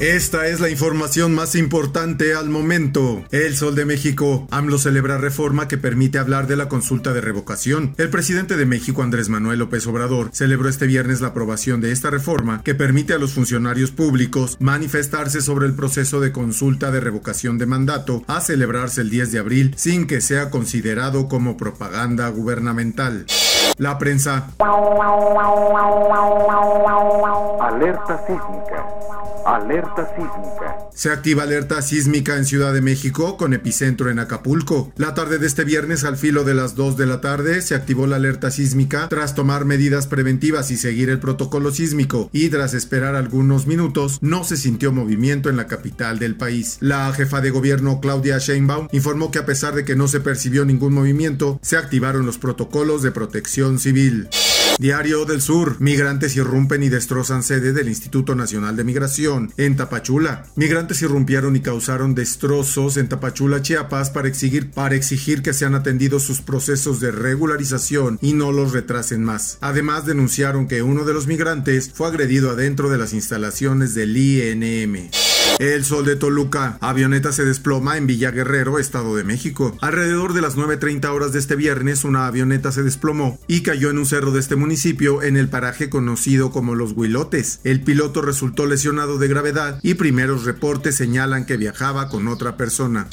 Esta 0.00 0.48
es 0.48 0.60
la 0.60 0.70
información 0.70 1.34
más 1.34 1.54
importante 1.54 2.34
al 2.34 2.48
momento. 2.48 3.22
El 3.32 3.54
Sol 3.54 3.74
de 3.74 3.84
México. 3.84 4.48
AMLO 4.50 4.78
celebra 4.78 5.18
reforma 5.18 5.68
que 5.68 5.76
permite 5.76 6.16
hablar 6.16 6.46
de 6.46 6.56
la 6.56 6.70
consulta 6.70 7.12
de 7.12 7.20
revocación. 7.20 7.92
El 7.98 8.08
presidente 8.08 8.56
de 8.56 8.64
México, 8.64 9.02
Andrés 9.02 9.28
Manuel 9.28 9.58
López 9.58 9.86
Obrador, 9.86 10.30
celebró 10.32 10.70
este 10.70 10.86
viernes 10.86 11.20
la 11.20 11.28
aprobación 11.28 11.82
de 11.82 11.92
esta 11.92 12.08
reforma 12.08 12.62
que 12.62 12.74
permite 12.74 13.12
a 13.12 13.18
los 13.18 13.34
funcionarios 13.34 13.90
públicos 13.90 14.56
manifestarse 14.58 15.42
sobre 15.42 15.66
el 15.66 15.74
proceso 15.74 16.18
de 16.18 16.32
consulta 16.32 16.90
de 16.90 17.00
revocación 17.00 17.58
de 17.58 17.66
mandato 17.66 18.24
a 18.26 18.40
celebrarse 18.40 19.02
el 19.02 19.10
10 19.10 19.32
de 19.32 19.38
abril 19.38 19.74
sin 19.76 20.06
que 20.06 20.22
sea 20.22 20.48
considerado 20.48 21.28
como 21.28 21.58
propaganda 21.58 22.26
gubernamental. 22.30 23.26
La 23.80 23.96
prensa. 23.98 24.46
Alerta 27.60 28.22
sísmica. 28.26 28.86
Alerta 29.46 30.06
sísmica. 30.14 30.78
Se 30.94 31.10
activa 31.10 31.44
alerta 31.44 31.80
sísmica 31.80 32.36
en 32.36 32.44
Ciudad 32.44 32.74
de 32.74 32.82
México 32.82 33.38
con 33.38 33.54
epicentro 33.54 34.10
en 34.10 34.18
Acapulco. 34.18 34.92
La 34.96 35.14
tarde 35.14 35.38
de 35.38 35.46
este 35.46 35.64
viernes 35.64 36.04
al 36.04 36.18
filo 36.18 36.44
de 36.44 36.52
las 36.52 36.74
2 36.74 36.98
de 36.98 37.06
la 37.06 37.22
tarde 37.22 37.62
se 37.62 37.74
activó 37.74 38.06
la 38.06 38.16
alerta 38.16 38.50
sísmica 38.50 39.08
tras 39.08 39.34
tomar 39.34 39.64
medidas 39.64 40.06
preventivas 40.06 40.70
y 40.70 40.76
seguir 40.76 41.08
el 41.08 41.18
protocolo 41.18 41.72
sísmico 41.72 42.28
y 42.34 42.50
tras 42.50 42.74
esperar 42.74 43.14
algunos 43.14 43.66
minutos 43.66 44.18
no 44.20 44.44
se 44.44 44.58
sintió 44.58 44.92
movimiento 44.92 45.48
en 45.48 45.56
la 45.56 45.66
capital 45.66 46.18
del 46.18 46.36
país. 46.36 46.76
La 46.80 47.10
jefa 47.14 47.40
de 47.40 47.50
gobierno 47.50 48.00
Claudia 48.00 48.36
Sheinbaum 48.36 48.88
informó 48.92 49.30
que 49.30 49.38
a 49.38 49.46
pesar 49.46 49.74
de 49.74 49.86
que 49.86 49.96
no 49.96 50.06
se 50.06 50.20
percibió 50.20 50.66
ningún 50.66 50.92
movimiento, 50.92 51.58
se 51.62 51.78
activaron 51.78 52.26
los 52.26 52.36
protocolos 52.36 53.02
de 53.02 53.10
protección 53.10 53.49
civil. 53.50 54.28
Diario 54.78 55.24
del 55.24 55.42
Sur. 55.42 55.76
Migrantes 55.80 56.36
irrumpen 56.36 56.82
y 56.82 56.88
destrozan 56.88 57.42
sede 57.42 57.72
del 57.72 57.88
Instituto 57.88 58.34
Nacional 58.34 58.76
de 58.76 58.84
Migración 58.84 59.52
en 59.56 59.76
Tapachula. 59.76 60.44
Migrantes 60.56 61.02
irrumpieron 61.02 61.56
y 61.56 61.60
causaron 61.60 62.14
destrozos 62.14 62.96
en 62.96 63.08
Tapachula, 63.08 63.60
Chiapas, 63.60 64.10
para 64.10 64.28
exigir, 64.28 64.70
para 64.70 64.94
exigir 64.94 65.42
que 65.42 65.52
sean 65.52 65.74
atendidos 65.74 66.22
sus 66.22 66.40
procesos 66.40 67.00
de 67.00 67.10
regularización 67.10 68.18
y 68.22 68.32
no 68.32 68.52
los 68.52 68.72
retrasen 68.72 69.24
más. 69.24 69.58
Además, 69.60 70.06
denunciaron 70.06 70.68
que 70.68 70.82
uno 70.82 71.04
de 71.04 71.12
los 71.12 71.26
migrantes 71.26 71.90
fue 71.92 72.08
agredido 72.08 72.50
adentro 72.50 72.88
de 72.88 72.98
las 72.98 73.12
instalaciones 73.12 73.94
del 73.94 74.16
INM. 74.16 75.10
El 75.58 75.84
sol 75.84 76.06
de 76.06 76.16
Toluca. 76.16 76.78
Avioneta 76.80 77.32
se 77.32 77.44
desploma 77.44 77.98
en 77.98 78.06
Villa 78.06 78.30
Guerrero, 78.30 78.78
Estado 78.78 79.14
de 79.14 79.24
México. 79.24 79.76
Alrededor 79.82 80.32
de 80.32 80.40
las 80.40 80.56
9.30 80.56 81.06
horas 81.10 81.32
de 81.32 81.38
este 81.38 81.54
viernes, 81.54 82.04
una 82.04 82.26
avioneta 82.26 82.72
se 82.72 82.82
desplomó 82.82 83.38
y 83.46 83.62
cayó 83.62 83.90
en 83.90 83.98
un 83.98 84.06
cerro 84.06 84.32
de 84.32 84.40
este 84.40 84.56
municipio 84.56 85.22
en 85.22 85.36
el 85.36 85.48
paraje 85.48 85.90
conocido 85.90 86.50
como 86.50 86.74
Los 86.74 86.92
Huilotes. 86.92 87.60
El 87.64 87.82
piloto 87.82 88.22
resultó 88.22 88.66
lesionado 88.66 89.18
de 89.18 89.28
gravedad 89.28 89.78
y 89.82 89.94
primeros 89.94 90.44
reportes 90.44 90.96
señalan 90.96 91.44
que 91.44 91.58
viajaba 91.58 92.08
con 92.08 92.28
otra 92.28 92.56
persona. 92.56 93.08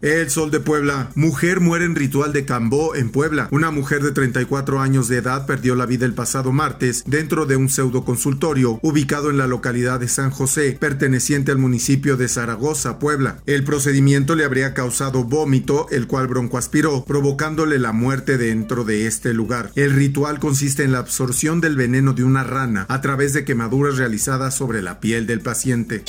El 0.00 0.30
Sol 0.30 0.52
de 0.52 0.60
Puebla. 0.60 1.10
Mujer 1.16 1.58
muere 1.58 1.84
en 1.84 1.96
ritual 1.96 2.32
de 2.32 2.44
Cambó 2.44 2.94
en 2.94 3.10
Puebla. 3.10 3.48
Una 3.50 3.72
mujer 3.72 4.02
de 4.02 4.12
34 4.12 4.80
años 4.80 5.08
de 5.08 5.16
edad 5.16 5.44
perdió 5.44 5.74
la 5.74 5.86
vida 5.86 6.06
el 6.06 6.14
pasado 6.14 6.52
martes 6.52 7.02
dentro 7.04 7.46
de 7.46 7.56
un 7.56 7.68
pseudo 7.68 8.04
consultorio 8.04 8.78
ubicado 8.82 9.28
en 9.28 9.38
la 9.38 9.48
localidad 9.48 9.98
de 9.98 10.06
San 10.06 10.30
José, 10.30 10.76
perteneciente 10.78 11.50
al 11.50 11.58
municipio 11.58 12.16
de 12.16 12.28
Zaragoza, 12.28 13.00
Puebla. 13.00 13.38
El 13.46 13.64
procedimiento 13.64 14.36
le 14.36 14.44
habría 14.44 14.72
causado 14.72 15.24
vómito, 15.24 15.88
el 15.90 16.06
cual 16.06 16.28
broncoaspiró, 16.28 17.04
provocándole 17.04 17.80
la 17.80 17.92
muerte 17.92 18.38
dentro 18.38 18.84
de 18.84 19.08
este 19.08 19.34
lugar. 19.34 19.72
El 19.74 19.92
ritual 19.92 20.38
consiste 20.38 20.84
en 20.84 20.92
la 20.92 20.98
absorción 20.98 21.60
del 21.60 21.76
veneno 21.76 22.12
de 22.12 22.22
una 22.22 22.44
rana 22.44 22.86
a 22.88 23.00
través 23.00 23.32
de 23.32 23.44
quemaduras 23.44 23.96
realizadas 23.96 24.54
sobre 24.54 24.80
la 24.80 25.00
piel 25.00 25.26
del 25.26 25.40
paciente. 25.40 26.04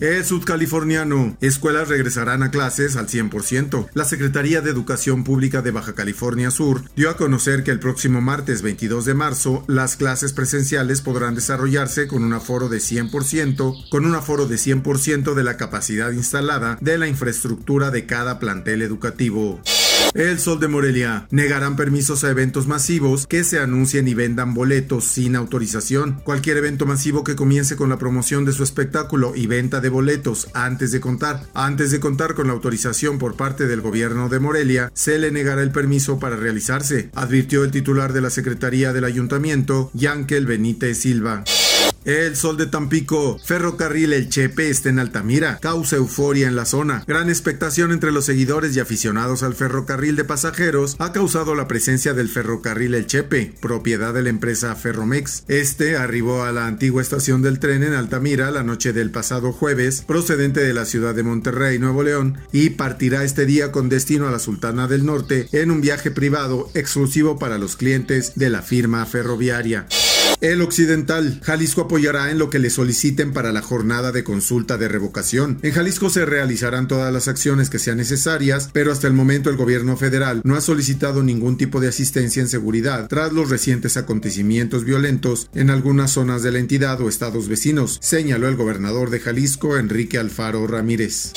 El 0.00 0.24
sudcaliforniano. 0.24 1.36
Escuelas 1.40 1.88
regresarán 1.88 2.42
a 2.42 2.50
clases 2.50 2.96
al 2.96 3.08
100%. 3.08 3.17
La 3.94 4.04
Secretaría 4.04 4.60
de 4.60 4.70
Educación 4.70 5.24
Pública 5.24 5.60
de 5.60 5.70
Baja 5.70 5.94
California 5.94 6.50
Sur 6.50 6.82
dio 6.94 7.10
a 7.10 7.16
conocer 7.16 7.64
que 7.64 7.70
el 7.70 7.80
próximo 7.80 8.20
martes 8.20 8.62
22 8.62 9.04
de 9.04 9.14
marzo 9.14 9.64
las 9.66 9.96
clases 9.96 10.32
presenciales 10.32 11.00
podrán 11.00 11.34
desarrollarse 11.34 12.06
con 12.06 12.22
un 12.22 12.32
aforo 12.32 12.68
de 12.68 12.78
100%, 12.78 13.88
con 13.90 14.04
un 14.04 14.14
aforo 14.14 14.46
de 14.46 14.56
100% 14.56 15.34
de 15.34 15.44
la 15.44 15.56
capacidad 15.56 16.12
instalada 16.12 16.78
de 16.80 16.98
la 16.98 17.08
infraestructura 17.08 17.90
de 17.90 18.06
cada 18.06 18.38
plantel 18.38 18.82
educativo. 18.82 19.60
El 20.14 20.38
Sol 20.38 20.58
de 20.58 20.68
Morelia. 20.68 21.26
Negarán 21.30 21.76
permisos 21.76 22.24
a 22.24 22.30
eventos 22.30 22.66
masivos 22.66 23.26
que 23.26 23.44
se 23.44 23.60
anuncien 23.60 24.08
y 24.08 24.14
vendan 24.14 24.54
boletos 24.54 25.04
sin 25.04 25.36
autorización. 25.36 26.20
Cualquier 26.24 26.56
evento 26.56 26.86
masivo 26.86 27.24
que 27.24 27.36
comience 27.36 27.76
con 27.76 27.88
la 27.88 27.98
promoción 27.98 28.44
de 28.44 28.52
su 28.52 28.62
espectáculo 28.62 29.34
y 29.36 29.46
venta 29.46 29.80
de 29.80 29.88
boletos 29.88 30.48
antes 30.54 30.92
de 30.92 31.00
contar, 31.00 31.42
antes 31.54 31.90
de 31.90 32.00
contar 32.00 32.34
con 32.34 32.48
la 32.48 32.52
autorización 32.54 33.18
por 33.18 33.36
parte 33.36 33.66
del 33.66 33.80
gobierno 33.80 34.28
de 34.28 34.40
Morelia, 34.40 34.90
se 34.94 35.18
le 35.18 35.30
negará 35.30 35.62
el 35.62 35.70
permiso 35.70 36.18
para 36.18 36.36
realizarse, 36.36 37.10
advirtió 37.14 37.64
el 37.64 37.70
titular 37.70 38.12
de 38.12 38.20
la 38.20 38.30
Secretaría 38.30 38.92
del 38.92 39.04
Ayuntamiento, 39.04 39.90
Yankel 39.94 40.46
Benítez 40.46 40.98
Silva. 40.98 41.44
El 42.04 42.36
Sol 42.36 42.56
de 42.56 42.66
Tampico, 42.66 43.38
Ferrocarril 43.44 44.12
El 44.12 44.28
Chepe 44.28 44.70
está 44.70 44.88
en 44.88 44.98
Altamira, 44.98 45.58
causa 45.60 45.96
euforia 45.96 46.48
en 46.48 46.56
la 46.56 46.64
zona. 46.64 47.04
Gran 47.06 47.28
expectación 47.28 47.92
entre 47.92 48.12
los 48.12 48.24
seguidores 48.24 48.74
y 48.76 48.80
aficionados 48.80 49.42
al 49.42 49.54
ferrocarril 49.54 50.16
de 50.16 50.24
pasajeros 50.24 50.96
ha 50.98 51.12
causado 51.12 51.54
la 51.54 51.68
presencia 51.68 52.14
del 52.14 52.28
Ferrocarril 52.28 52.94
El 52.94 53.06
Chepe, 53.06 53.52
propiedad 53.60 54.14
de 54.14 54.22
la 54.22 54.30
empresa 54.30 54.74
Ferromex. 54.74 55.44
Este 55.48 55.96
arribó 55.96 56.44
a 56.44 56.52
la 56.52 56.66
antigua 56.66 57.02
estación 57.02 57.42
del 57.42 57.58
tren 57.58 57.82
en 57.82 57.94
Altamira 57.94 58.50
la 58.50 58.62
noche 58.62 58.92
del 58.92 59.10
pasado 59.10 59.52
jueves, 59.52 60.02
procedente 60.02 60.60
de 60.60 60.74
la 60.74 60.86
ciudad 60.86 61.14
de 61.14 61.24
Monterrey, 61.24 61.78
Nuevo 61.78 62.02
León, 62.02 62.38
y 62.52 62.70
partirá 62.70 63.24
este 63.24 63.44
día 63.44 63.70
con 63.72 63.88
destino 63.88 64.28
a 64.28 64.30
la 64.30 64.38
Sultana 64.38 64.86
del 64.86 65.04
Norte 65.04 65.48
en 65.52 65.70
un 65.70 65.80
viaje 65.80 66.10
privado 66.10 66.70
exclusivo 66.74 67.38
para 67.38 67.58
los 67.58 67.76
clientes 67.76 68.32
de 68.36 68.50
la 68.50 68.62
firma 68.62 69.04
ferroviaria. 69.04 69.86
El 70.40 70.62
Occidental. 70.62 71.40
Jalisco 71.42 71.82
apoyará 71.82 72.30
en 72.30 72.38
lo 72.38 72.50
que 72.50 72.58
le 72.58 72.70
soliciten 72.70 73.32
para 73.32 73.52
la 73.52 73.62
jornada 73.62 74.12
de 74.12 74.24
consulta 74.24 74.78
de 74.78 74.88
revocación. 74.88 75.58
En 75.62 75.72
Jalisco 75.72 76.10
se 76.10 76.24
realizarán 76.24 76.88
todas 76.88 77.12
las 77.12 77.28
acciones 77.28 77.70
que 77.70 77.78
sean 77.78 77.96
necesarias, 77.96 78.70
pero 78.72 78.92
hasta 78.92 79.06
el 79.06 79.14
momento 79.14 79.50
el 79.50 79.56
gobierno 79.56 79.96
federal 79.96 80.40
no 80.44 80.54
ha 80.56 80.60
solicitado 80.60 81.22
ningún 81.22 81.56
tipo 81.56 81.80
de 81.80 81.88
asistencia 81.88 82.40
en 82.40 82.48
seguridad 82.48 83.08
tras 83.08 83.32
los 83.32 83.50
recientes 83.50 83.96
acontecimientos 83.96 84.84
violentos 84.84 85.50
en 85.54 85.70
algunas 85.70 86.12
zonas 86.12 86.42
de 86.42 86.52
la 86.52 86.58
entidad 86.58 87.00
o 87.00 87.08
estados 87.08 87.48
vecinos, 87.48 87.98
señaló 88.00 88.48
el 88.48 88.56
gobernador 88.56 89.10
de 89.10 89.20
Jalisco, 89.20 89.76
Enrique 89.76 90.18
Alfaro 90.18 90.66
Ramírez. 90.66 91.32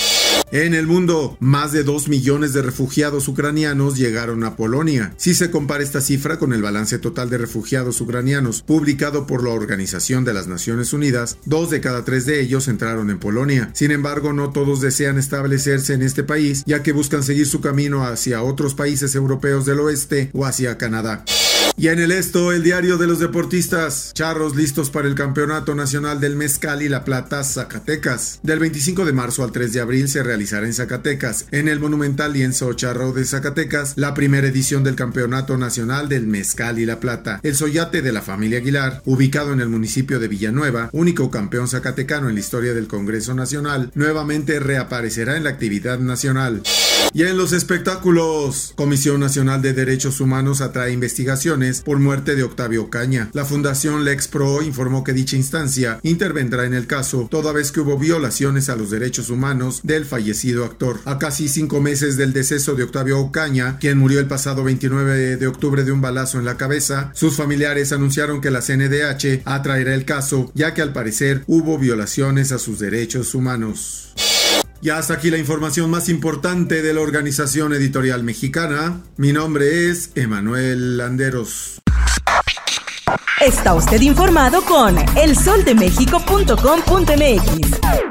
En 0.53 0.73
el 0.73 0.85
mundo, 0.85 1.37
más 1.39 1.71
de 1.71 1.83
2 1.83 2.09
millones 2.09 2.51
de 2.51 2.61
refugiados 2.61 3.29
ucranianos 3.29 3.97
llegaron 3.97 4.43
a 4.43 4.57
Polonia. 4.57 5.13
Si 5.15 5.33
se 5.33 5.49
compara 5.49 5.81
esta 5.81 6.01
cifra 6.01 6.39
con 6.39 6.51
el 6.51 6.61
balance 6.61 6.99
total 6.99 7.29
de 7.29 7.37
refugiados 7.37 8.01
ucranianos 8.01 8.61
publicado 8.61 9.25
por 9.25 9.45
la 9.45 9.51
Organización 9.51 10.25
de 10.25 10.33
las 10.33 10.47
Naciones 10.47 10.91
Unidas, 10.91 11.37
dos 11.45 11.69
de 11.69 11.79
cada 11.79 12.03
tres 12.03 12.25
de 12.25 12.41
ellos 12.41 12.67
entraron 12.67 13.09
en 13.09 13.19
Polonia. 13.19 13.69
Sin 13.73 13.91
embargo, 13.91 14.33
no 14.33 14.49
todos 14.49 14.81
desean 14.81 15.17
establecerse 15.17 15.93
en 15.93 16.01
este 16.01 16.23
país, 16.23 16.63
ya 16.65 16.83
que 16.83 16.91
buscan 16.91 17.23
seguir 17.23 17.47
su 17.47 17.61
camino 17.61 18.05
hacia 18.05 18.43
otros 18.43 18.73
países 18.73 19.15
europeos 19.15 19.65
del 19.65 19.79
oeste 19.79 20.31
o 20.33 20.45
hacia 20.45 20.77
Canadá. 20.77 21.23
Y 21.81 21.87
en 21.87 21.99
el 21.99 22.11
esto, 22.11 22.51
el 22.51 22.61
diario 22.61 22.99
de 22.99 23.07
los 23.07 23.17
deportistas. 23.17 24.11
Charros 24.13 24.55
listos 24.55 24.91
para 24.91 25.07
el 25.07 25.15
Campeonato 25.15 25.73
Nacional 25.73 26.19
del 26.19 26.35
Mezcal 26.35 26.83
y 26.83 26.89
la 26.89 27.03
Plata 27.03 27.43
Zacatecas. 27.43 28.39
Del 28.43 28.59
25 28.59 29.03
de 29.03 29.13
marzo 29.13 29.43
al 29.43 29.51
3 29.51 29.73
de 29.73 29.81
abril 29.81 30.07
se 30.07 30.21
realizará 30.21 30.67
en 30.67 30.75
Zacatecas, 30.75 31.47
en 31.49 31.67
el 31.67 31.79
monumental 31.79 32.33
lienzo 32.33 32.71
Charro 32.73 33.13
de 33.13 33.25
Zacatecas, 33.25 33.93
la 33.95 34.13
primera 34.13 34.45
edición 34.45 34.83
del 34.83 34.95
Campeonato 34.95 35.57
Nacional 35.57 36.07
del 36.07 36.27
Mezcal 36.27 36.77
y 36.77 36.85
la 36.85 36.99
Plata. 36.99 37.39
El 37.41 37.55
Soyate 37.55 38.03
de 38.03 38.11
la 38.11 38.21
familia 38.21 38.59
Aguilar, 38.59 39.01
ubicado 39.05 39.51
en 39.51 39.59
el 39.59 39.69
municipio 39.69 40.19
de 40.19 40.27
Villanueva, 40.27 40.89
único 40.91 41.31
campeón 41.31 41.67
zacatecano 41.67 42.29
en 42.29 42.35
la 42.35 42.41
historia 42.41 42.75
del 42.75 42.87
Congreso 42.87 43.33
Nacional, 43.33 43.91
nuevamente 43.95 44.59
reaparecerá 44.59 45.35
en 45.35 45.45
la 45.45 45.49
actividad 45.49 45.97
nacional. 45.97 46.61
Y 47.13 47.23
en 47.23 47.37
los 47.37 47.51
espectáculos, 47.51 48.71
Comisión 48.75 49.19
Nacional 49.19 49.61
de 49.61 49.73
Derechos 49.73 50.21
Humanos 50.21 50.61
atrae 50.61 50.93
investigaciones 50.93 51.81
por 51.81 51.99
muerte 51.99 52.35
de 52.35 52.43
Octavio 52.43 52.89
Caña. 52.89 53.29
La 53.33 53.43
Fundación 53.43 54.05
Lex 54.05 54.29
Pro 54.29 54.61
informó 54.61 55.03
que 55.03 55.11
dicha 55.11 55.35
instancia 55.35 55.99
intervendrá 56.03 56.65
en 56.65 56.73
el 56.73 56.87
caso, 56.87 57.27
toda 57.29 57.51
vez 57.51 57.73
que 57.73 57.81
hubo 57.81 57.97
violaciones 57.97 58.69
a 58.69 58.77
los 58.77 58.91
derechos 58.91 59.29
humanos 59.29 59.81
del 59.83 60.05
fallecido 60.05 60.63
actor. 60.63 60.99
A 61.03 61.19
casi 61.19 61.49
cinco 61.49 61.81
meses 61.81 62.15
del 62.15 62.31
deceso 62.31 62.75
de 62.75 62.83
Octavio 62.83 63.19
Ocaña, 63.19 63.77
quien 63.77 63.97
murió 63.97 64.19
el 64.19 64.27
pasado 64.27 64.63
29 64.63 65.35
de 65.35 65.47
octubre 65.47 65.83
de 65.83 65.91
un 65.91 65.99
balazo 65.99 66.39
en 66.39 66.45
la 66.45 66.55
cabeza, 66.55 67.11
sus 67.13 67.35
familiares 67.35 67.91
anunciaron 67.91 68.39
que 68.39 68.51
la 68.51 68.61
CNDH 68.61 69.41
atraerá 69.43 69.95
el 69.95 70.05
caso, 70.05 70.49
ya 70.55 70.73
que 70.73 70.81
al 70.81 70.93
parecer 70.93 71.43
hubo 71.47 71.77
violaciones 71.77 72.53
a 72.53 72.59
sus 72.59 72.79
derechos 72.79 73.35
humanos. 73.35 74.13
Y 74.81 74.89
hasta 74.89 75.13
aquí 75.13 75.29
la 75.29 75.37
información 75.37 75.91
más 75.91 76.09
importante 76.09 76.81
de 76.81 76.93
la 76.93 76.99
Organización 77.01 77.73
Editorial 77.73 78.23
Mexicana. 78.23 79.01
Mi 79.15 79.31
nombre 79.31 79.89
es 79.89 80.11
Emanuel 80.15 80.97
Landeros. 80.97 81.79
Está 83.39 83.75
usted 83.75 84.01
informado 84.01 84.63
con 84.63 84.97
elsoldemexico.com.mx. 85.15 88.10